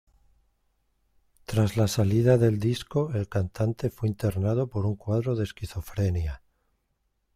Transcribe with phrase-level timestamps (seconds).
[1.45, 6.41] Tras la salida del disco, el cantante fue internado por un cuadro de esquizofrenia.